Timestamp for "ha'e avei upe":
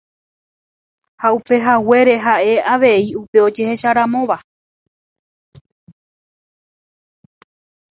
2.25-3.37